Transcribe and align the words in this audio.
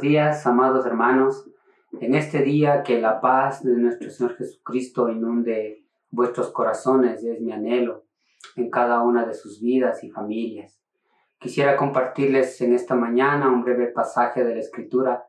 días, 0.00 0.46
amados 0.46 0.86
hermanos. 0.86 1.46
En 2.00 2.14
este 2.14 2.38
día 2.38 2.82
que 2.82 3.00
la 3.00 3.20
paz 3.20 3.62
de 3.62 3.76
nuestro 3.76 4.10
Señor 4.10 4.36
Jesucristo 4.36 5.08
inunde 5.08 5.84
vuestros 6.10 6.50
corazones 6.50 7.22
es 7.22 7.40
mi 7.40 7.52
anhelo 7.52 8.04
en 8.56 8.70
cada 8.70 9.02
una 9.02 9.26
de 9.26 9.34
sus 9.34 9.60
vidas 9.60 10.02
y 10.02 10.10
familias. 10.10 10.80
Quisiera 11.38 11.76
compartirles 11.76 12.60
en 12.62 12.74
esta 12.74 12.94
mañana 12.94 13.48
un 13.48 13.62
breve 13.62 13.88
pasaje 13.88 14.42
de 14.42 14.54
la 14.54 14.60
Escritura 14.60 15.26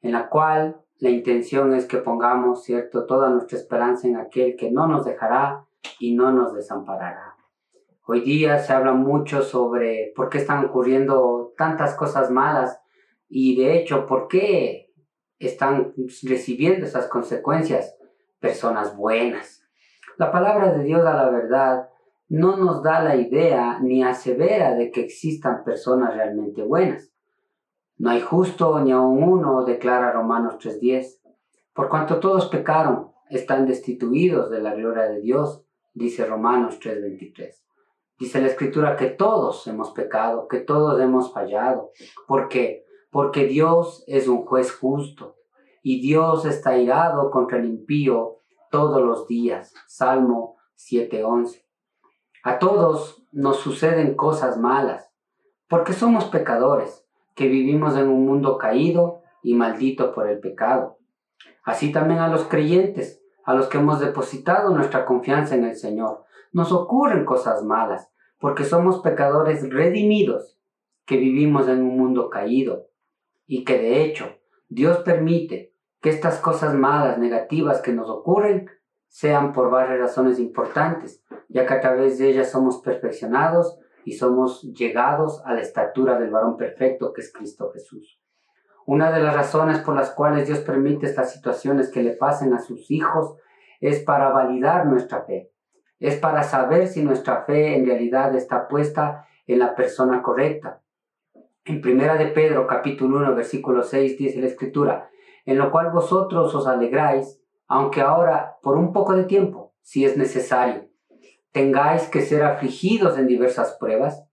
en 0.00 0.12
la 0.12 0.28
cual 0.28 0.80
la 1.00 1.10
intención 1.10 1.74
es 1.74 1.86
que 1.86 1.98
pongamos, 1.98 2.64
cierto, 2.64 3.06
toda 3.06 3.28
nuestra 3.28 3.58
esperanza 3.58 4.08
en 4.08 4.16
aquel 4.16 4.56
que 4.56 4.70
no 4.70 4.86
nos 4.86 5.04
dejará 5.04 5.66
y 5.98 6.14
no 6.14 6.32
nos 6.32 6.54
desamparará. 6.54 7.36
Hoy 8.06 8.20
día 8.20 8.58
se 8.58 8.72
habla 8.72 8.92
mucho 8.92 9.42
sobre 9.42 10.12
por 10.14 10.28
qué 10.28 10.38
están 10.38 10.64
ocurriendo 10.64 11.52
tantas 11.56 11.94
cosas 11.94 12.30
malas 12.30 12.80
y 13.28 13.56
de 13.56 13.76
hecho 13.78 14.06
por 14.06 14.28
qué 14.28 14.92
están 15.38 15.94
recibiendo 16.22 16.86
esas 16.86 17.08
consecuencias 17.08 17.96
personas 18.38 18.96
buenas. 18.96 19.62
La 20.16 20.30
palabra 20.30 20.72
de 20.72 20.84
Dios 20.84 21.04
a 21.04 21.14
la 21.14 21.30
verdad 21.30 21.88
no 22.28 22.56
nos 22.56 22.82
da 22.82 23.02
la 23.02 23.16
idea 23.16 23.78
ni 23.80 24.02
asevera 24.02 24.74
de 24.74 24.90
que 24.90 25.00
existan 25.00 25.64
personas 25.64 26.14
realmente 26.14 26.62
buenas. 26.62 27.12
No 27.96 28.10
hay 28.10 28.20
justo 28.20 28.80
ni 28.80 28.92
aun 28.92 29.22
uno, 29.22 29.64
declara 29.64 30.12
Romanos 30.12 30.56
3.10. 30.58 31.20
Por 31.72 31.88
cuanto 31.88 32.20
todos 32.20 32.46
pecaron, 32.46 33.12
están 33.30 33.66
destituidos 33.66 34.50
de 34.50 34.60
la 34.60 34.74
gloria 34.74 35.04
de 35.04 35.20
Dios, 35.20 35.64
dice 35.92 36.24
Romanos 36.24 36.78
3.23. 36.80 37.52
Dice 38.18 38.40
la 38.40 38.46
escritura 38.48 38.96
que 38.96 39.06
todos 39.06 39.66
hemos 39.66 39.90
pecado, 39.90 40.46
que 40.48 40.60
todos 40.60 41.00
hemos 41.00 41.32
fallado. 41.32 41.90
¿Por 42.28 42.48
qué? 42.48 42.83
Porque 43.14 43.46
Dios 43.46 44.02
es 44.08 44.26
un 44.26 44.44
juez 44.44 44.76
justo 44.76 45.36
y 45.84 46.00
Dios 46.00 46.46
está 46.46 46.76
irado 46.76 47.30
contra 47.30 47.58
el 47.58 47.66
impío 47.66 48.40
todos 48.72 49.00
los 49.00 49.28
días. 49.28 49.72
Salmo 49.86 50.56
7:11. 50.74 51.64
A 52.42 52.58
todos 52.58 53.24
nos 53.30 53.58
suceden 53.58 54.16
cosas 54.16 54.58
malas, 54.58 55.12
porque 55.68 55.92
somos 55.92 56.24
pecadores, 56.24 57.06
que 57.36 57.46
vivimos 57.46 57.96
en 57.96 58.08
un 58.08 58.26
mundo 58.26 58.58
caído 58.58 59.22
y 59.44 59.54
maldito 59.54 60.12
por 60.12 60.28
el 60.28 60.40
pecado. 60.40 60.98
Así 61.62 61.92
también 61.92 62.18
a 62.18 62.26
los 62.26 62.42
creyentes, 62.48 63.22
a 63.44 63.54
los 63.54 63.68
que 63.68 63.78
hemos 63.78 64.00
depositado 64.00 64.74
nuestra 64.74 65.06
confianza 65.06 65.54
en 65.54 65.62
el 65.62 65.76
Señor, 65.76 66.24
nos 66.52 66.72
ocurren 66.72 67.24
cosas 67.24 67.62
malas, 67.62 68.10
porque 68.40 68.64
somos 68.64 68.98
pecadores 69.02 69.72
redimidos 69.72 70.58
que 71.06 71.16
vivimos 71.16 71.68
en 71.68 71.80
un 71.80 71.96
mundo 71.96 72.28
caído 72.28 72.88
y 73.46 73.64
que 73.64 73.78
de 73.78 74.04
hecho 74.04 74.38
Dios 74.68 74.98
permite 74.98 75.74
que 76.00 76.10
estas 76.10 76.38
cosas 76.38 76.74
malas, 76.74 77.18
negativas 77.18 77.80
que 77.80 77.92
nos 77.92 78.10
ocurren, 78.10 78.70
sean 79.08 79.52
por 79.52 79.70
varias 79.70 80.00
razones 80.00 80.38
importantes, 80.38 81.22
ya 81.48 81.66
que 81.66 81.74
a 81.74 81.80
través 81.80 82.18
de 82.18 82.28
ellas 82.28 82.50
somos 82.50 82.82
perfeccionados 82.82 83.78
y 84.04 84.12
somos 84.12 84.62
llegados 84.62 85.40
a 85.44 85.54
la 85.54 85.60
estatura 85.60 86.18
del 86.18 86.30
varón 86.30 86.56
perfecto 86.56 87.12
que 87.12 87.20
es 87.20 87.32
Cristo 87.32 87.70
Jesús. 87.72 88.20
Una 88.86 89.10
de 89.12 89.22
las 89.22 89.34
razones 89.34 89.78
por 89.78 89.94
las 89.94 90.10
cuales 90.10 90.46
Dios 90.46 90.58
permite 90.58 91.06
estas 91.06 91.32
situaciones 91.32 91.90
que 91.90 92.02
le 92.02 92.12
pasen 92.12 92.52
a 92.52 92.58
sus 92.58 92.90
hijos 92.90 93.36
es 93.80 94.00
para 94.00 94.30
validar 94.30 94.86
nuestra 94.86 95.22
fe, 95.22 95.52
es 95.98 96.16
para 96.16 96.42
saber 96.42 96.88
si 96.88 97.02
nuestra 97.02 97.44
fe 97.44 97.76
en 97.76 97.86
realidad 97.86 98.34
está 98.34 98.68
puesta 98.68 99.26
en 99.46 99.58
la 99.58 99.74
persona 99.74 100.22
correcta. 100.22 100.82
En 101.66 101.80
primera 101.80 102.16
de 102.16 102.26
Pedro 102.26 102.66
capítulo 102.66 103.16
1 103.16 103.36
versículo 103.36 103.82
6 103.82 104.18
dice 104.18 104.38
la 104.38 104.48
escritura, 104.48 105.08
en 105.46 105.56
lo 105.56 105.70
cual 105.70 105.90
vosotros 105.92 106.54
os 106.54 106.66
alegráis, 106.66 107.40
aunque 107.68 108.02
ahora 108.02 108.58
por 108.62 108.76
un 108.76 108.92
poco 108.92 109.16
de 109.16 109.24
tiempo, 109.24 109.72
si 109.80 110.04
es 110.04 110.14
necesario, 110.18 110.90
tengáis 111.52 112.02
que 112.08 112.20
ser 112.20 112.42
afligidos 112.42 113.16
en 113.16 113.26
diversas 113.26 113.78
pruebas, 113.80 114.26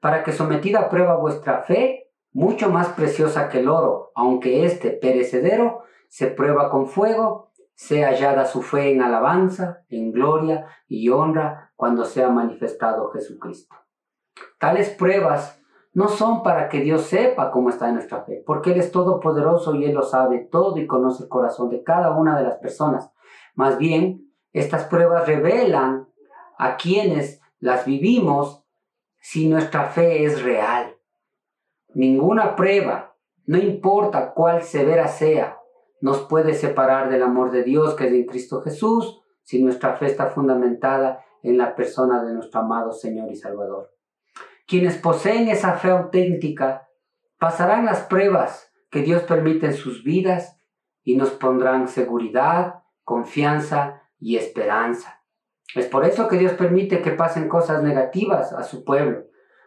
para 0.00 0.22
que 0.22 0.32
sometida 0.32 0.80
a 0.80 0.88
prueba 0.88 1.16
vuestra 1.16 1.62
fe, 1.62 2.08
mucho 2.32 2.70
más 2.70 2.88
preciosa 2.88 3.50
que 3.50 3.60
el 3.60 3.68
oro, 3.68 4.10
aunque 4.14 4.64
éste 4.64 4.88
perecedero, 4.90 5.82
se 6.08 6.28
prueba 6.28 6.70
con 6.70 6.86
fuego, 6.86 7.50
sea 7.74 8.08
hallada 8.08 8.46
su 8.46 8.62
fe 8.62 8.92
en 8.92 9.02
alabanza, 9.02 9.84
en 9.90 10.10
gloria 10.10 10.66
y 10.86 11.10
honra 11.10 11.70
cuando 11.76 12.06
sea 12.06 12.30
manifestado 12.30 13.10
Jesucristo. 13.10 13.76
Tales 14.58 14.88
pruebas 14.88 15.57
no 15.92 16.08
son 16.08 16.42
para 16.42 16.68
que 16.68 16.80
Dios 16.80 17.02
sepa 17.02 17.50
cómo 17.50 17.70
está 17.70 17.90
nuestra 17.90 18.22
fe, 18.22 18.42
porque 18.46 18.72
Él 18.72 18.80
es 18.80 18.92
todopoderoso 18.92 19.74
y 19.74 19.84
Él 19.84 19.94
lo 19.94 20.02
sabe 20.02 20.38
todo 20.50 20.76
y 20.78 20.86
conoce 20.86 21.24
el 21.24 21.28
corazón 21.28 21.70
de 21.70 21.82
cada 21.82 22.10
una 22.10 22.38
de 22.38 22.44
las 22.44 22.58
personas. 22.58 23.10
Más 23.54 23.78
bien, 23.78 24.32
estas 24.52 24.84
pruebas 24.84 25.26
revelan 25.26 26.08
a 26.58 26.76
quienes 26.76 27.40
las 27.60 27.84
vivimos 27.84 28.64
si 29.20 29.48
nuestra 29.48 29.84
fe 29.86 30.24
es 30.24 30.42
real. 30.42 30.96
Ninguna 31.94 32.54
prueba, 32.54 33.16
no 33.46 33.58
importa 33.58 34.32
cuál 34.34 34.62
severa 34.62 35.08
sea, 35.08 35.58
nos 36.00 36.20
puede 36.20 36.54
separar 36.54 37.10
del 37.10 37.22
amor 37.22 37.50
de 37.50 37.64
Dios 37.64 37.94
que 37.94 38.06
es 38.06 38.12
en 38.12 38.26
Cristo 38.26 38.60
Jesús 38.62 39.20
si 39.42 39.62
nuestra 39.62 39.96
fe 39.96 40.06
está 40.06 40.26
fundamentada 40.26 41.24
en 41.42 41.58
la 41.58 41.74
persona 41.74 42.22
de 42.22 42.34
nuestro 42.34 42.60
amado 42.60 42.92
Señor 42.92 43.30
y 43.30 43.36
Salvador. 43.36 43.97
Quienes 44.68 44.98
poseen 44.98 45.48
esa 45.48 45.78
fe 45.78 45.88
auténtica 45.88 46.90
pasarán 47.38 47.86
las 47.86 48.02
pruebas 48.02 48.70
que 48.90 49.00
Dios 49.00 49.22
permite 49.22 49.64
en 49.64 49.72
sus 49.72 50.04
vidas 50.04 50.60
y 51.02 51.16
nos 51.16 51.30
pondrán 51.30 51.88
seguridad, 51.88 52.82
confianza 53.02 54.02
y 54.18 54.36
esperanza. 54.36 55.22
Es 55.74 55.86
por 55.86 56.04
eso 56.04 56.28
que 56.28 56.36
Dios 56.36 56.52
permite 56.52 57.00
que 57.00 57.12
pasen 57.12 57.48
cosas 57.48 57.82
negativas 57.82 58.52
a 58.52 58.62
su 58.62 58.84
pueblo, 58.84 59.24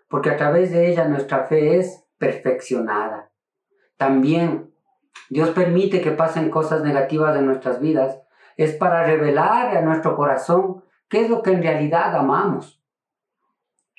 porque 0.08 0.30
a 0.30 0.38
través 0.38 0.72
de 0.72 0.92
ella 0.92 1.08
nuestra 1.08 1.46
fe 1.46 1.80
es 1.80 2.06
perfeccionada. 2.20 3.32
También 3.98 4.72
Dios 5.32 5.50
permite 5.50 6.02
que 6.02 6.12
pasen 6.12 6.52
cosas 6.52 6.84
negativas 6.84 7.36
en 7.36 7.48
nuestras 7.48 7.80
vidas, 7.80 8.22
es 8.56 8.76
para 8.76 9.04
revelar 9.04 9.76
a 9.76 9.82
nuestro 9.82 10.16
corazón 10.16 10.84
qué 11.10 11.22
es 11.22 11.30
lo 11.32 11.42
que 11.42 11.54
en 11.54 11.64
realidad 11.64 12.16
amamos. 12.16 12.81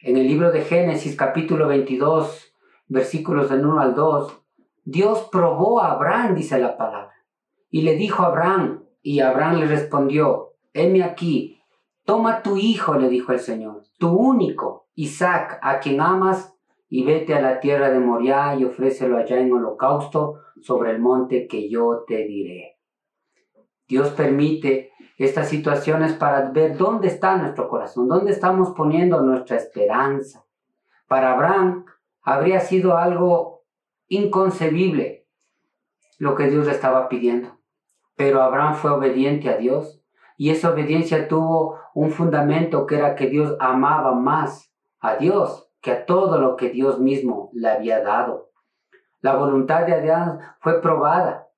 En 0.04 0.16
el 0.16 0.26
libro 0.26 0.50
de 0.50 0.62
Génesis 0.62 1.14
capítulo 1.14 1.68
22, 1.68 2.56
versículos 2.88 3.48
del 3.48 3.64
1 3.64 3.80
al 3.80 3.94
2, 3.94 4.36
Dios 4.84 5.28
probó 5.30 5.80
a 5.80 5.92
Abraham, 5.92 6.34
dice 6.34 6.58
la 6.58 6.76
palabra, 6.76 7.12
y 7.70 7.82
le 7.82 7.94
dijo 7.94 8.24
a 8.24 8.26
Abraham, 8.26 8.82
y 9.00 9.20
Abraham 9.20 9.60
le 9.60 9.66
respondió, 9.66 10.54
heme 10.72 11.04
aquí, 11.04 11.60
toma 12.04 12.42
tu 12.42 12.56
hijo, 12.56 12.98
le 12.98 13.08
dijo 13.08 13.30
el 13.30 13.38
Señor, 13.38 13.84
tu 13.98 14.08
único, 14.08 14.88
Isaac, 14.96 15.60
a 15.62 15.78
quien 15.78 16.00
amas, 16.00 16.52
y 16.88 17.04
vete 17.04 17.34
a 17.36 17.40
la 17.40 17.60
tierra 17.60 17.90
de 17.90 18.00
Moriah 18.00 18.56
y 18.56 18.64
ofrécelo 18.64 19.18
allá 19.18 19.38
en 19.38 19.52
holocausto 19.52 20.40
sobre 20.62 20.90
el 20.90 20.98
monte 20.98 21.46
que 21.46 21.70
yo 21.70 22.02
te 22.08 22.24
diré. 22.26 22.71
Dios 23.88 24.10
permite 24.10 24.92
estas 25.18 25.48
situaciones 25.48 26.12
para 26.12 26.50
ver 26.50 26.76
dónde 26.76 27.08
está 27.08 27.36
nuestro 27.36 27.68
corazón, 27.68 28.08
dónde 28.08 28.32
estamos 28.32 28.70
poniendo 28.70 29.20
nuestra 29.22 29.56
esperanza. 29.56 30.44
Para 31.06 31.32
Abraham 31.32 31.84
habría 32.22 32.60
sido 32.60 32.96
algo 32.96 33.64
inconcebible 34.08 35.26
lo 36.18 36.34
que 36.34 36.48
Dios 36.48 36.66
le 36.66 36.72
estaba 36.72 37.08
pidiendo, 37.08 37.58
pero 38.16 38.42
Abraham 38.42 38.74
fue 38.74 38.90
obediente 38.90 39.48
a 39.48 39.56
Dios 39.56 40.02
y 40.36 40.50
esa 40.50 40.70
obediencia 40.70 41.28
tuvo 41.28 41.78
un 41.94 42.10
fundamento 42.10 42.86
que 42.86 42.96
era 42.96 43.14
que 43.14 43.26
Dios 43.26 43.56
amaba 43.60 44.12
más 44.14 44.72
a 45.00 45.16
Dios 45.16 45.68
que 45.80 45.90
a 45.90 46.06
todo 46.06 46.40
lo 46.40 46.56
que 46.56 46.70
Dios 46.70 47.00
mismo 47.00 47.50
le 47.52 47.68
había 47.68 48.02
dado. 48.02 48.50
La 49.20 49.36
voluntad 49.36 49.84
de 49.84 49.94
Adán 49.94 50.40
fue 50.60 50.80
probada 50.80 51.48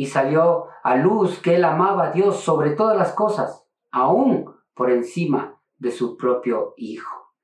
y 0.00 0.06
salió 0.06 0.68
a 0.82 0.96
luz 0.96 1.40
que 1.42 1.56
él 1.56 1.64
amaba 1.66 2.06
a 2.06 2.10
Dios 2.10 2.40
sobre 2.40 2.70
todas 2.70 2.96
las 2.96 3.12
cosas, 3.12 3.68
aún 3.90 4.50
por 4.72 4.90
encima 4.90 5.60
de 5.76 5.90
su 5.90 6.16
propio 6.16 6.72
hijo. 6.78 7.34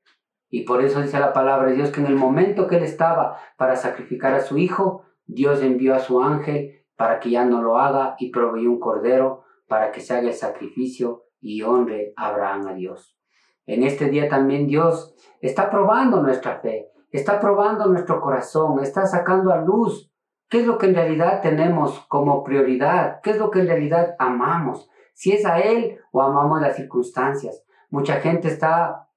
Y 0.49 0.63
por 0.63 0.83
eso 0.83 1.03
dice 1.03 1.21
la 1.21 1.35
palabra 1.35 1.69
de 1.69 1.75
Dios 1.75 1.91
que 1.91 2.01
en 2.01 2.07
el 2.07 2.17
momento 2.17 2.67
que 2.67 2.79
él 2.79 2.83
estaba 2.83 3.39
para 3.59 3.77
sacrificar 3.77 4.33
a 4.33 4.41
su 4.41 4.57
hijo, 4.57 5.03
Dios 5.27 5.61
envió 5.61 5.95
a 5.95 5.99
su 5.99 6.23
ángel 6.23 6.87
para 6.97 7.21
que 7.21 7.29
ya 7.29 7.45
no 7.45 7.61
lo 7.61 7.77
haga 7.77 8.17
y 8.19 8.31
proveyó 8.31 8.71
un 8.71 8.81
cordero 8.81 9.45
para 9.69 9.93
que 9.93 10.01
se 10.01 10.15
haga 10.15 10.29
el 10.29 10.33
sacrificio 10.33 11.25
y 11.43 11.61
honre 11.61 12.15
a 12.17 12.29
Abraham 12.29 12.69
a 12.69 12.73
Dios. 12.73 13.19
En 13.67 13.83
este 13.83 14.07
día 14.07 14.31
también 14.31 14.67
Dios 14.67 15.15
está 15.43 15.69
probando 15.69 16.23
nuestra 16.23 16.59
fe, 16.61 16.91
está 17.11 17.39
probando 17.39 17.85
nuestro 17.85 18.19
corazón, 18.19 18.81
está 18.81 19.05
sacando 19.05 19.53
a 19.53 19.61
luz 19.61 20.11
qué 20.49 20.61
es 20.61 20.67
lo 20.67 20.79
que 20.79 20.87
en 20.87 20.95
realidad 20.95 21.41
tenemos 21.43 22.01
como 22.09 22.45
prioridad, 22.45 23.21
qué 23.23 23.31
es 23.31 23.39
lo 23.39 23.51
que 23.51 23.61
en 23.61 23.69
realidad 23.69 24.15
amamos, 24.19 24.89
si 25.15 25.33
es 25.33 25.45
a 25.47 25.59
Él 25.59 25.99
o 26.13 26.23
amamos 26.23 26.61
las 26.61 26.77
circunstancias. 26.77 27.65
Mucha 27.91 28.21
gente 28.21 28.49
está 28.49 29.09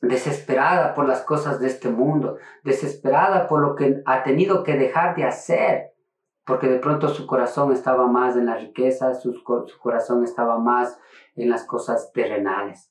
desesperada 0.00 0.94
por 0.94 1.08
las 1.08 1.22
cosas 1.22 1.60
de 1.60 1.66
este 1.66 1.88
mundo, 1.88 2.36
desesperada 2.62 3.48
por 3.48 3.60
lo 3.60 3.74
que 3.74 4.00
ha 4.06 4.22
tenido 4.22 4.62
que 4.62 4.76
dejar 4.76 5.16
de 5.16 5.24
hacer 5.24 5.92
porque 6.48 6.66
de 6.66 6.78
pronto 6.78 7.10
su 7.10 7.26
corazón 7.26 7.72
estaba 7.72 8.06
más 8.06 8.34
en 8.34 8.46
la 8.46 8.56
riqueza, 8.56 9.14
su, 9.14 9.34
su 9.34 9.78
corazón 9.78 10.24
estaba 10.24 10.58
más 10.58 10.98
en 11.36 11.50
las 11.50 11.64
cosas 11.64 12.10
terrenales. 12.14 12.90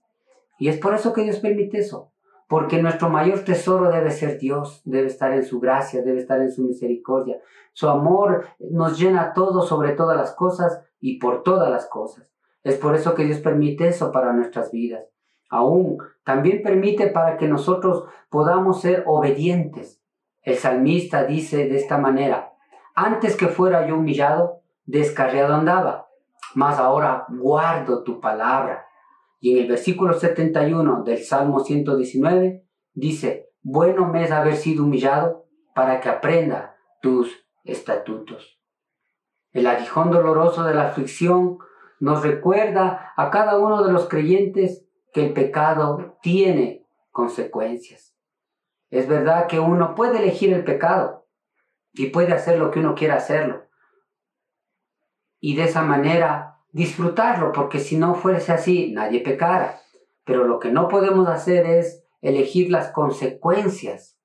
Y 0.59 0.69
es 0.69 0.77
por 0.77 0.93
eso 0.93 1.11
que 1.11 1.23
Dios 1.23 1.39
permite 1.39 1.79
eso, 1.79 2.13
porque 2.47 2.81
nuestro 2.81 3.09
mayor 3.09 3.39
tesoro 3.39 3.89
debe 3.89 4.11
ser 4.11 4.39
Dios, 4.39 4.81
debe 4.85 5.07
estar 5.07 5.33
en 5.33 5.43
su 5.43 5.59
gracia, 5.59 6.01
debe 6.01 6.19
estar 6.19 6.39
en 6.39 6.51
su 6.51 6.63
misericordia. 6.63 7.39
Su 7.73 7.89
amor 7.89 8.47
nos 8.59 8.97
llena 8.97 9.33
todo 9.33 9.61
sobre 9.61 9.91
todas 9.91 10.17
las 10.17 10.33
cosas 10.33 10.81
y 10.99 11.19
por 11.19 11.43
todas 11.43 11.69
las 11.69 11.87
cosas. 11.87 12.31
Es 12.63 12.75
por 12.75 12.95
eso 12.95 13.15
que 13.15 13.25
Dios 13.25 13.39
permite 13.39 13.87
eso 13.87 14.11
para 14.11 14.33
nuestras 14.33 14.71
vidas. 14.71 15.05
Aún 15.49 15.97
también 16.23 16.61
permite 16.61 17.07
para 17.07 17.37
que 17.37 17.47
nosotros 17.47 18.05
podamos 18.29 18.81
ser 18.81 19.03
obedientes. 19.05 20.01
El 20.41 20.55
salmista 20.55 21.25
dice 21.25 21.67
de 21.67 21.77
esta 21.77 21.97
manera, 21.97 22.53
antes 22.95 23.35
que 23.35 23.47
fuera 23.47 23.85
yo 23.85 23.97
humillado, 23.97 24.61
descarriado 24.85 25.53
andaba, 25.53 26.07
mas 26.55 26.79
ahora 26.79 27.25
guardo 27.29 28.03
tu 28.03 28.19
palabra. 28.19 28.86
Y 29.39 29.53
en 29.53 29.63
el 29.63 29.69
versículo 29.69 30.13
71 30.13 31.03
del 31.03 31.19
Salmo 31.19 31.59
119 31.59 32.63
dice, 32.93 33.49
bueno 33.61 34.07
me 34.07 34.23
es 34.23 34.31
haber 34.31 34.55
sido 34.55 34.83
humillado 34.83 35.45
para 35.75 35.99
que 35.99 36.09
aprenda 36.09 36.75
tus 37.01 37.45
estatutos. 37.63 38.59
El 39.51 39.67
aguijón 39.67 40.11
doloroso 40.11 40.63
de 40.63 40.73
la 40.73 40.87
aflicción 40.87 41.57
nos 41.99 42.23
recuerda 42.23 43.13
a 43.15 43.29
cada 43.29 43.57
uno 43.57 43.83
de 43.83 43.91
los 43.91 44.07
creyentes 44.07 44.85
que 45.13 45.25
el 45.25 45.33
pecado 45.33 46.17
tiene 46.21 46.85
consecuencias. 47.11 48.15
Es 48.89 49.07
verdad 49.07 49.47
que 49.47 49.59
uno 49.59 49.95
puede 49.95 50.19
elegir 50.19 50.53
el 50.53 50.63
pecado 50.63 51.27
y 51.93 52.07
puede 52.07 52.33
hacer 52.33 52.59
lo 52.59 52.71
que 52.71 52.79
uno 52.79 52.95
quiera 52.95 53.15
hacerlo. 53.15 53.65
Y 55.39 55.55
de 55.55 55.63
esa 55.63 55.81
manera 55.81 56.56
disfrutarlo, 56.71 57.51
porque 57.51 57.79
si 57.79 57.97
no 57.97 58.15
fuese 58.15 58.51
así, 58.51 58.91
nadie 58.91 59.21
pecara. 59.21 59.79
Pero 60.25 60.45
lo 60.45 60.59
que 60.59 60.71
no 60.71 60.87
podemos 60.87 61.27
hacer 61.27 61.65
es 61.65 62.03
elegir 62.21 62.71
las 62.71 62.91
consecuencias 62.91 64.17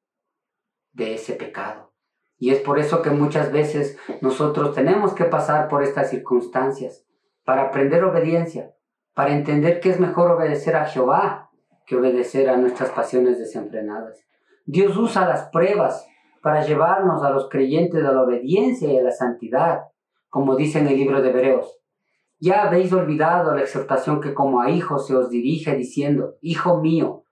de 0.92 1.14
ese 1.14 1.34
pecado. 1.34 1.92
Y 2.38 2.50
es 2.50 2.60
por 2.60 2.78
eso 2.78 3.02
que 3.02 3.10
muchas 3.10 3.52
veces 3.52 3.96
nosotros 4.20 4.74
tenemos 4.74 5.14
que 5.14 5.24
pasar 5.24 5.68
por 5.68 5.82
estas 5.82 6.10
circunstancias 6.10 7.04
para 7.44 7.62
aprender 7.62 8.02
obediencia, 8.04 8.74
para 9.14 9.32
entender 9.32 9.80
que 9.80 9.90
es 9.90 10.00
mejor 10.00 10.30
obedecer 10.30 10.76
a 10.76 10.86
Jehová 10.86 11.50
que 11.86 11.96
obedecer 11.96 12.48
a 12.48 12.56
nuestras 12.56 12.90
pasiones 12.90 13.38
desenfrenadas. 13.38 14.24
Dios 14.64 14.96
usa 14.96 15.26
las 15.26 15.48
pruebas 15.50 16.06
para 16.42 16.64
llevarnos 16.64 17.22
a 17.22 17.30
los 17.30 17.48
creyentes 17.48 18.04
a 18.04 18.12
la 18.12 18.22
obediencia 18.22 18.92
y 18.92 18.98
a 18.98 19.02
la 19.02 19.12
santidad, 19.12 19.82
como 20.28 20.56
dice 20.56 20.78
en 20.78 20.88
el 20.88 20.96
libro 20.96 21.22
de 21.22 21.30
Hebreos. 21.30 21.81
Ya 22.42 22.64
habéis 22.64 22.92
olvidado 22.92 23.54
la 23.54 23.60
exhortación 23.60 24.20
que 24.20 24.34
como 24.34 24.60
a 24.60 24.68
hijos 24.68 25.06
se 25.06 25.14
os 25.14 25.30
dirige 25.30 25.76
diciendo, 25.76 26.38
Hijo 26.40 26.80
mío, 26.80 27.22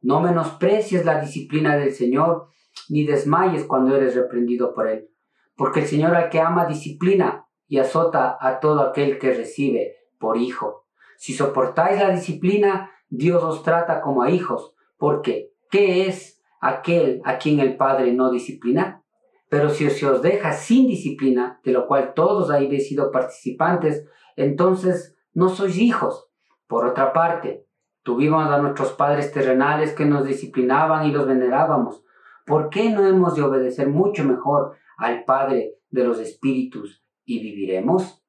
no 0.00 0.20
menosprecies 0.20 1.04
la 1.04 1.20
disciplina 1.20 1.76
del 1.76 1.92
Señor, 1.92 2.48
ni 2.88 3.06
desmayes 3.06 3.62
cuando 3.62 3.94
eres 3.94 4.16
reprendido 4.16 4.74
por 4.74 4.88
Él, 4.88 5.08
porque 5.54 5.82
el 5.82 5.86
Señor 5.86 6.16
al 6.16 6.30
que 6.30 6.40
ama 6.40 6.66
disciplina 6.66 7.46
y 7.68 7.78
azota 7.78 8.38
a 8.40 8.58
todo 8.58 8.80
aquel 8.80 9.20
que 9.20 9.34
recibe 9.34 9.98
por 10.18 10.36
hijo. 10.36 10.86
Si 11.16 11.32
soportáis 11.32 12.00
la 12.00 12.10
disciplina, 12.10 12.90
Dios 13.08 13.44
os 13.44 13.62
trata 13.62 14.00
como 14.00 14.24
a 14.24 14.30
hijos, 14.30 14.74
porque 14.98 15.52
¿qué 15.70 16.08
es 16.08 16.42
aquel 16.60 17.20
a 17.24 17.38
quien 17.38 17.60
el 17.60 17.76
Padre 17.76 18.12
no 18.12 18.32
disciplina? 18.32 19.04
Pero 19.48 19.70
si 19.70 19.88
se 19.90 20.06
os 20.06 20.22
deja 20.22 20.52
sin 20.52 20.88
disciplina, 20.88 21.60
de 21.62 21.70
lo 21.70 21.86
cual 21.86 22.14
todos 22.14 22.50
habéis 22.50 22.88
sido 22.88 23.12
participantes, 23.12 24.04
entonces 24.36 25.16
no 25.32 25.48
sois 25.48 25.78
hijos. 25.78 26.28
Por 26.66 26.86
otra 26.86 27.12
parte, 27.12 27.66
tuvimos 28.02 28.48
a 28.48 28.58
nuestros 28.58 28.92
padres 28.92 29.32
terrenales 29.32 29.92
que 29.92 30.04
nos 30.04 30.24
disciplinaban 30.24 31.06
y 31.06 31.12
los 31.12 31.26
venerábamos. 31.26 32.04
¿Por 32.44 32.70
qué 32.70 32.90
no 32.90 33.04
hemos 33.06 33.34
de 33.34 33.42
obedecer 33.42 33.88
mucho 33.88 34.24
mejor 34.24 34.76
al 34.96 35.24
Padre 35.24 35.78
de 35.90 36.04
los 36.04 36.20
Espíritus 36.20 37.02
y 37.24 37.40
viviremos? 37.40 38.22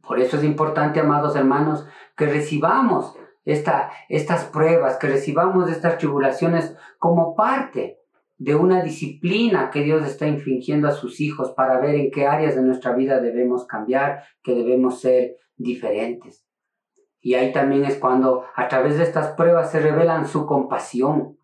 Por 0.00 0.20
eso 0.20 0.36
es 0.36 0.44
importante, 0.44 1.00
amados 1.00 1.34
hermanos, 1.36 1.86
que 2.16 2.26
recibamos 2.26 3.16
esta, 3.44 3.90
estas 4.08 4.44
pruebas, 4.44 4.96
que 4.98 5.08
recibamos 5.08 5.70
estas 5.70 5.98
tribulaciones 5.98 6.76
como 6.98 7.34
parte 7.34 8.01
de 8.42 8.56
una 8.56 8.82
disciplina 8.82 9.70
que 9.70 9.82
Dios 9.82 10.04
está 10.04 10.26
infringiendo 10.26 10.88
a 10.88 10.92
sus 10.92 11.20
hijos 11.20 11.52
para 11.52 11.78
ver 11.78 11.94
en 11.94 12.10
qué 12.10 12.26
áreas 12.26 12.56
de 12.56 12.62
nuestra 12.62 12.92
vida 12.92 13.20
debemos 13.20 13.66
cambiar, 13.66 14.24
que 14.42 14.52
debemos 14.52 15.00
ser 15.00 15.36
diferentes. 15.56 16.44
Y 17.20 17.34
ahí 17.34 17.52
también 17.52 17.84
es 17.84 17.98
cuando 17.98 18.42
a 18.56 18.66
través 18.66 18.98
de 18.98 19.04
estas 19.04 19.28
pruebas 19.36 19.70
se 19.70 19.78
revelan 19.78 20.26
su 20.26 20.44
compasión. 20.44 21.38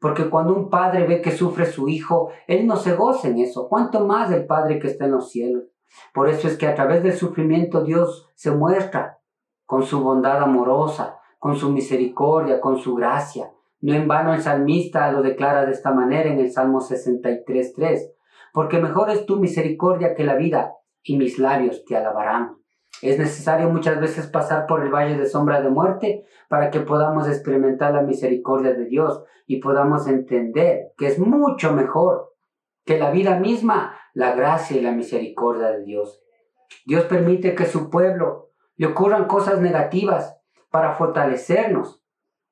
Porque 0.00 0.30
cuando 0.30 0.54
un 0.54 0.70
padre 0.70 1.04
ve 1.08 1.20
que 1.20 1.32
sufre 1.32 1.66
su 1.66 1.88
hijo, 1.88 2.30
él 2.46 2.68
no 2.68 2.76
se 2.76 2.94
goza 2.94 3.26
en 3.26 3.40
eso. 3.40 3.68
¿Cuánto 3.68 4.06
más 4.06 4.30
el 4.30 4.46
Padre 4.46 4.78
que 4.78 4.86
está 4.86 5.06
en 5.06 5.12
los 5.12 5.30
cielos? 5.30 5.64
Por 6.12 6.28
eso 6.28 6.46
es 6.46 6.56
que 6.56 6.68
a 6.68 6.74
través 6.76 7.02
del 7.02 7.14
sufrimiento 7.14 7.82
Dios 7.82 8.30
se 8.36 8.52
muestra 8.52 9.18
con 9.64 9.82
su 9.82 10.00
bondad 10.04 10.40
amorosa, 10.40 11.18
con 11.40 11.56
su 11.56 11.72
misericordia, 11.72 12.60
con 12.60 12.78
su 12.78 12.94
gracia. 12.94 13.53
No 13.84 13.92
en 13.92 14.08
vano 14.08 14.32
el 14.32 14.40
salmista 14.40 15.12
lo 15.12 15.20
declara 15.20 15.66
de 15.66 15.72
esta 15.72 15.92
manera 15.92 16.30
en 16.30 16.38
el 16.38 16.50
Salmo 16.50 16.80
63.3, 16.80 18.12
porque 18.54 18.78
mejor 18.78 19.10
es 19.10 19.26
tu 19.26 19.38
misericordia 19.38 20.14
que 20.14 20.24
la 20.24 20.36
vida, 20.36 20.72
y 21.02 21.18
mis 21.18 21.38
labios 21.38 21.84
te 21.84 21.94
alabarán. 21.94 22.56
Es 23.02 23.18
necesario 23.18 23.68
muchas 23.68 24.00
veces 24.00 24.26
pasar 24.26 24.64
por 24.64 24.82
el 24.82 24.88
valle 24.88 25.18
de 25.18 25.26
sombra 25.26 25.60
de 25.60 25.68
muerte 25.68 26.24
para 26.48 26.70
que 26.70 26.80
podamos 26.80 27.28
experimentar 27.28 27.92
la 27.92 28.00
misericordia 28.00 28.72
de 28.72 28.86
Dios 28.86 29.22
y 29.46 29.60
podamos 29.60 30.08
entender 30.08 30.94
que 30.96 31.08
es 31.08 31.18
mucho 31.18 31.74
mejor 31.74 32.32
que 32.86 32.98
la 32.98 33.10
vida 33.10 33.38
misma, 33.38 33.98
la 34.14 34.34
gracia 34.34 34.78
y 34.78 34.80
la 34.80 34.92
misericordia 34.92 35.72
de 35.72 35.82
Dios. 35.82 36.22
Dios 36.86 37.04
permite 37.04 37.54
que 37.54 37.66
su 37.66 37.90
pueblo 37.90 38.48
le 38.76 38.86
ocurran 38.86 39.26
cosas 39.26 39.60
negativas 39.60 40.38
para 40.70 40.94
fortalecernos 40.94 42.00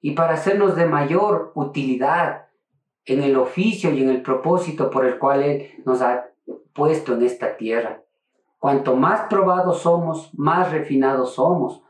y 0.03 0.11
para 0.13 0.35
hacernos 0.35 0.77
de 0.77 0.87
mayor 0.87 1.53
utilidad 1.55 2.49
en 3.05 3.23
el 3.23 3.37
oficio 3.37 3.93
y 3.93 4.03
en 4.03 4.11
el 4.11 4.21
propósito 4.21 4.91
por 4.91 5.07
el 5.07 5.19
cual 5.19 5.43
Él 5.43 5.71
nos 5.87 6.03
ha 6.03 6.27
puesto 6.75 7.15
en 7.15 7.23
esta 7.23 7.57
tierra. 7.57 8.03
Cuanto 8.59 8.97
más 8.97 9.23
probados 9.29 9.81
somos, 9.83 10.31
más 10.35 10.73
refinados 10.73 11.35
somos 11.35 11.83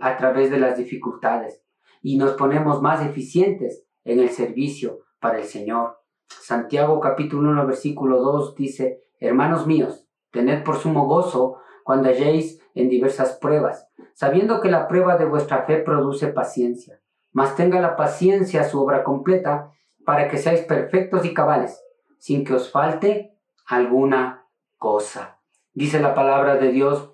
a 0.00 0.16
través 0.16 0.50
de 0.50 0.58
las 0.58 0.76
dificultades 0.76 1.62
y 2.02 2.16
nos 2.16 2.32
ponemos 2.32 2.82
más 2.82 3.04
eficientes 3.04 3.84
en 4.04 4.18
el 4.18 4.30
servicio 4.30 5.00
para 5.20 5.38
el 5.38 5.44
Señor. 5.44 5.98
Santiago 6.28 7.00
capítulo 7.00 7.50
1 7.50 7.66
versículo 7.66 8.20
2 8.20 8.54
dice, 8.56 9.04
Hermanos 9.20 9.66
míos, 9.66 10.06
tened 10.30 10.64
por 10.64 10.76
sumo 10.76 11.06
gozo 11.06 11.58
cuando 11.84 12.08
halléis 12.08 12.60
en 12.74 12.88
diversas 12.88 13.38
pruebas, 13.38 13.88
sabiendo 14.14 14.60
que 14.60 14.70
la 14.70 14.88
prueba 14.88 15.16
de 15.16 15.26
vuestra 15.26 15.64
fe 15.64 15.78
produce 15.78 16.28
paciencia. 16.28 17.01
Mas 17.32 17.56
tenga 17.56 17.80
la 17.80 17.96
paciencia 17.96 18.64
su 18.64 18.80
obra 18.82 19.04
completa, 19.04 19.72
para 20.04 20.28
que 20.28 20.38
seáis 20.38 20.62
perfectos 20.62 21.24
y 21.24 21.32
cabales, 21.32 21.82
sin 22.18 22.44
que 22.44 22.54
os 22.54 22.70
falte 22.70 23.38
alguna 23.66 24.46
cosa. 24.78 25.38
Dice 25.74 26.00
la 26.00 26.14
palabra 26.14 26.56
de 26.56 26.70
Dios 26.70 27.12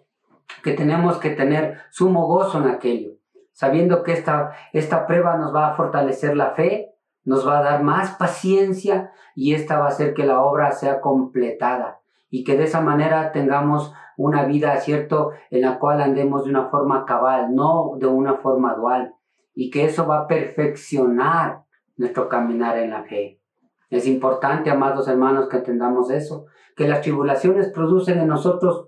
que 0.63 0.73
tenemos 0.73 1.19
que 1.19 1.31
tener 1.31 1.79
sumo 1.91 2.27
gozo 2.27 2.59
en 2.59 2.69
aquello, 2.69 3.13
sabiendo 3.53 4.03
que 4.03 4.13
esta, 4.13 4.53
esta 4.73 5.07
prueba 5.07 5.37
nos 5.37 5.55
va 5.55 5.69
a 5.69 5.77
fortalecer 5.77 6.37
la 6.37 6.53
fe 6.53 6.95
nos 7.29 7.47
va 7.47 7.59
a 7.59 7.63
dar 7.63 7.83
más 7.83 8.17
paciencia 8.17 9.13
y 9.35 9.53
esta 9.53 9.79
va 9.79 9.85
a 9.85 9.89
hacer 9.89 10.15
que 10.15 10.25
la 10.25 10.41
obra 10.41 10.73
sea 10.73 11.03
completada 11.03 12.01
y 12.31 12.43
que 12.43 12.57
de 12.57 12.65
esa 12.65 12.81
manera 12.81 13.33
tengamos 13.33 13.93
una 14.17 14.45
vida, 14.45 14.75
¿cierto?, 14.79 15.33
en 15.51 15.61
la 15.61 15.79
cual 15.79 16.01
andemos 16.01 16.45
de 16.45 16.51
una 16.51 16.71
forma 16.71 17.05
cabal, 17.05 17.55
no 17.55 17.93
de 17.99 18.07
una 18.07 18.37
forma 18.37 18.75
dual, 18.75 19.15
y 19.61 19.71
que 19.71 19.87
eso 19.87 20.07
va 20.07 20.21
a 20.21 20.27
perfeccionar 20.29 21.63
nuestro 21.97 22.29
caminar 22.29 22.79
en 22.79 22.91
la 22.91 23.03
fe. 23.03 23.41
Es 23.91 24.07
importante, 24.07 24.71
amados 24.71 25.09
hermanos, 25.09 25.49
que 25.49 25.57
entendamos 25.57 26.13
eso, 26.13 26.47
que 26.77 26.87
las 26.87 27.01
tribulaciones 27.01 27.67
producen 27.67 28.21
en 28.21 28.29
nosotros 28.29 28.87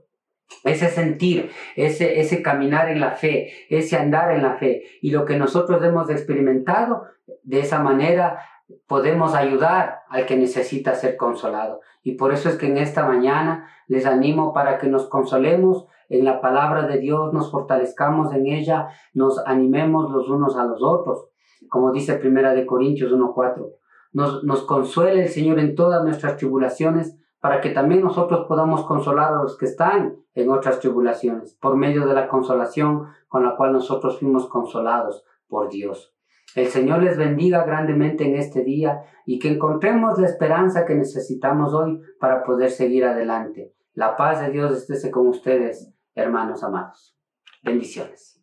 ese 0.62 0.88
sentir, 0.88 1.50
ese, 1.74 2.20
ese 2.20 2.40
caminar 2.40 2.88
en 2.88 3.00
la 3.00 3.10
fe, 3.10 3.50
ese 3.68 3.96
andar 3.96 4.30
en 4.30 4.44
la 4.44 4.58
fe. 4.58 4.84
Y 5.02 5.10
lo 5.10 5.24
que 5.24 5.36
nosotros 5.36 5.82
hemos 5.82 6.08
experimentado, 6.08 7.02
de 7.42 7.58
esa 7.58 7.80
manera 7.80 8.38
podemos 8.86 9.34
ayudar 9.34 10.02
al 10.08 10.24
que 10.24 10.36
necesita 10.36 10.94
ser 10.94 11.16
consolado. 11.16 11.80
Y 12.04 12.12
por 12.12 12.32
eso 12.32 12.48
es 12.48 12.54
que 12.54 12.66
en 12.66 12.78
esta 12.78 13.04
mañana 13.04 13.68
les 13.88 14.06
animo 14.06 14.54
para 14.54 14.78
que 14.78 14.86
nos 14.86 15.08
consolemos 15.08 15.88
en 16.10 16.24
la 16.24 16.40
palabra 16.40 16.86
de 16.86 16.98
Dios, 16.98 17.32
nos 17.32 17.50
fortalezcamos 17.50 18.34
en 18.34 18.46
ella, 18.46 18.88
nos 19.14 19.38
animemos 19.46 20.10
los 20.10 20.28
unos 20.28 20.56
a 20.56 20.64
los 20.64 20.82
otros, 20.82 21.30
como 21.70 21.92
dice 21.92 22.16
Primera 22.16 22.52
de 22.52 22.66
Corintios 22.66 23.12
1.4. 23.12 23.70
Nos, 24.12 24.44
nos 24.44 24.62
consuele 24.62 25.22
el 25.22 25.28
Señor 25.28 25.58
en 25.60 25.74
todas 25.74 26.04
nuestras 26.04 26.36
tribulaciones 26.36 27.16
para 27.40 27.60
que 27.60 27.70
también 27.70 28.02
nosotros 28.02 28.46
podamos 28.46 28.84
consolar 28.84 29.32
a 29.32 29.42
los 29.42 29.56
que 29.56 29.64
están 29.64 30.16
en 30.34 30.50
otras 30.50 30.80
tribulaciones, 30.80 31.56
por 31.60 31.76
medio 31.76 32.06
de 32.06 32.14
la 32.14 32.28
consolación 32.28 33.06
con 33.28 33.44
la 33.44 33.56
cual 33.56 33.72
nosotros 33.72 34.18
fuimos 34.18 34.46
consolados 34.48 35.24
por 35.48 35.70
Dios. 35.70 36.14
El 36.56 36.66
Señor 36.66 37.02
les 37.02 37.16
bendiga 37.16 37.64
grandemente 37.64 38.24
en 38.24 38.34
este 38.34 38.64
día 38.64 39.02
y 39.24 39.38
que 39.38 39.52
encontremos 39.52 40.18
la 40.18 40.26
esperanza 40.26 40.84
que 40.84 40.96
necesitamos 40.96 41.72
hoy 41.72 42.00
para 42.18 42.42
poder 42.42 42.70
seguir 42.70 43.04
adelante. 43.04 43.72
La 43.94 44.16
paz 44.16 44.40
de 44.40 44.50
Dios 44.50 44.90
esté 44.90 45.10
con 45.10 45.28
ustedes, 45.28 45.92
hermanos 46.14 46.62
amados. 46.62 47.16
Bendiciones. 47.62 48.40